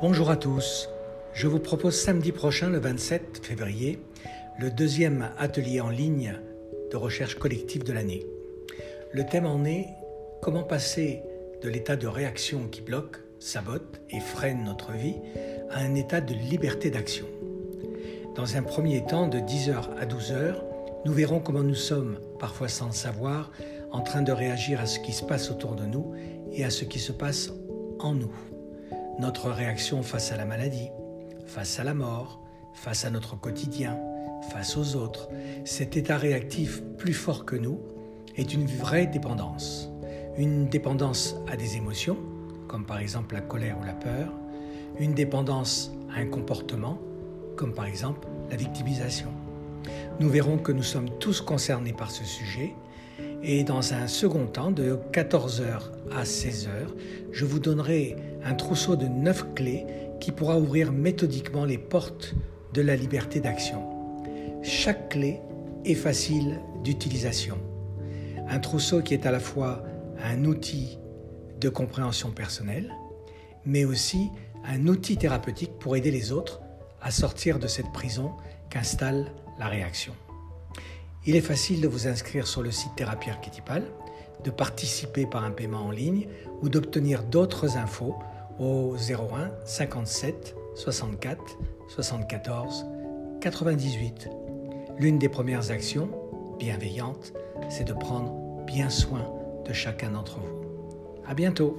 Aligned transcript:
Bonjour 0.00 0.30
à 0.30 0.36
tous. 0.36 0.88
Je 1.34 1.48
vous 1.48 1.58
propose 1.58 2.00
samedi 2.00 2.30
prochain, 2.30 2.70
le 2.70 2.78
27 2.78 3.40
février, 3.44 3.98
le 4.56 4.70
deuxième 4.70 5.30
atelier 5.38 5.80
en 5.80 5.88
ligne 5.88 6.38
de 6.92 6.96
recherche 6.96 7.34
collective 7.34 7.82
de 7.82 7.92
l'année. 7.92 8.24
Le 9.12 9.26
thème 9.26 9.44
en 9.44 9.64
est 9.64 9.88
comment 10.40 10.62
passer 10.62 11.24
de 11.64 11.68
l'état 11.68 11.96
de 11.96 12.06
réaction 12.06 12.68
qui 12.68 12.80
bloque, 12.80 13.16
sabote 13.40 14.00
et 14.10 14.20
freine 14.20 14.62
notre 14.62 14.92
vie 14.92 15.16
à 15.68 15.80
un 15.80 15.96
état 15.96 16.20
de 16.20 16.32
liberté 16.32 16.90
d'action. 16.90 17.26
Dans 18.36 18.56
un 18.56 18.62
premier 18.62 19.04
temps, 19.04 19.26
de 19.26 19.38
10h 19.38 19.96
à 20.00 20.06
12h, 20.06 20.62
nous 21.06 21.12
verrons 21.12 21.40
comment 21.40 21.64
nous 21.64 21.74
sommes, 21.74 22.20
parfois 22.38 22.68
sans 22.68 22.86
le 22.86 22.92
savoir, 22.92 23.50
en 23.90 24.02
train 24.02 24.22
de 24.22 24.30
réagir 24.30 24.80
à 24.80 24.86
ce 24.86 25.00
qui 25.00 25.10
se 25.10 25.24
passe 25.24 25.50
autour 25.50 25.74
de 25.74 25.86
nous 25.86 26.14
et 26.52 26.64
à 26.64 26.70
ce 26.70 26.84
qui 26.84 27.00
se 27.00 27.10
passe 27.10 27.50
en 27.98 28.14
nous. 28.14 28.57
Notre 29.18 29.50
réaction 29.50 30.04
face 30.04 30.30
à 30.30 30.36
la 30.36 30.44
maladie, 30.44 30.90
face 31.44 31.80
à 31.80 31.84
la 31.84 31.92
mort, 31.92 32.40
face 32.72 33.04
à 33.04 33.10
notre 33.10 33.34
quotidien, 33.34 33.98
face 34.52 34.76
aux 34.76 34.94
autres, 34.94 35.28
cet 35.64 35.96
état 35.96 36.16
réactif 36.16 36.82
plus 36.96 37.14
fort 37.14 37.44
que 37.44 37.56
nous 37.56 37.80
est 38.36 38.54
une 38.54 38.66
vraie 38.66 39.08
dépendance. 39.08 39.90
Une 40.36 40.68
dépendance 40.68 41.34
à 41.48 41.56
des 41.56 41.76
émotions, 41.76 42.16
comme 42.68 42.86
par 42.86 43.00
exemple 43.00 43.34
la 43.34 43.40
colère 43.40 43.76
ou 43.80 43.84
la 43.84 43.92
peur, 43.92 44.32
une 45.00 45.14
dépendance 45.14 45.90
à 46.14 46.20
un 46.20 46.26
comportement, 46.26 47.00
comme 47.56 47.74
par 47.74 47.86
exemple 47.86 48.28
la 48.50 48.56
victimisation. 48.56 49.32
Nous 50.20 50.28
verrons 50.28 50.58
que 50.58 50.70
nous 50.70 50.84
sommes 50.84 51.10
tous 51.18 51.40
concernés 51.40 51.92
par 51.92 52.12
ce 52.12 52.24
sujet 52.24 52.72
et 53.42 53.64
dans 53.64 53.94
un 53.94 54.06
second 54.08 54.46
temps, 54.46 54.70
de 54.70 54.98
14h 55.12 55.82
à 56.12 56.24
16h, 56.24 56.68
je 57.32 57.44
vous 57.44 57.60
donnerai 57.60 58.16
un 58.44 58.54
trousseau 58.54 58.96
de 58.96 59.06
9 59.06 59.54
clés 59.54 59.86
qui 60.20 60.32
pourra 60.32 60.58
ouvrir 60.58 60.92
méthodiquement 60.92 61.64
les 61.64 61.78
portes 61.78 62.34
de 62.74 62.82
la 62.82 62.96
liberté 62.96 63.40
d'action. 63.40 63.82
Chaque 64.62 65.10
clé 65.10 65.40
est 65.84 65.94
facile 65.94 66.60
d'utilisation. 66.82 67.58
Un 68.48 68.58
trousseau 68.58 69.02
qui 69.02 69.14
est 69.14 69.26
à 69.26 69.30
la 69.30 69.40
fois 69.40 69.84
un 70.22 70.44
outil 70.44 70.98
de 71.60 71.68
compréhension 71.68 72.30
personnelle, 72.30 72.92
mais 73.64 73.84
aussi 73.84 74.30
un 74.64 74.86
outil 74.88 75.16
thérapeutique 75.16 75.78
pour 75.78 75.96
aider 75.96 76.10
les 76.10 76.32
autres 76.32 76.60
à 77.00 77.10
sortir 77.10 77.58
de 77.58 77.68
cette 77.68 77.92
prison 77.92 78.32
qu'installe 78.70 79.32
la 79.58 79.66
réaction. 79.66 80.14
Il 81.28 81.36
est 81.36 81.42
facile 81.42 81.82
de 81.82 81.88
vous 81.88 82.08
inscrire 82.08 82.46
sur 82.46 82.62
le 82.62 82.70
site 82.70 82.96
Thérapie 82.96 83.28
Archétypale, 83.28 83.84
de 84.44 84.50
participer 84.50 85.26
par 85.26 85.44
un 85.44 85.50
paiement 85.50 85.82
en 85.82 85.90
ligne 85.90 86.26
ou 86.62 86.70
d'obtenir 86.70 87.22
d'autres 87.22 87.76
infos 87.76 88.16
au 88.58 88.96
01 88.96 89.50
57 89.66 90.56
64 90.74 91.58
74 91.86 92.86
98. 93.42 94.30
L'une 94.98 95.18
des 95.18 95.28
premières 95.28 95.70
actions, 95.70 96.08
bienveillante, 96.58 97.34
c'est 97.68 97.84
de 97.84 97.92
prendre 97.92 98.64
bien 98.64 98.88
soin 98.88 99.30
de 99.66 99.74
chacun 99.74 100.12
d'entre 100.12 100.38
vous. 100.38 100.62
À 101.26 101.34
bientôt! 101.34 101.76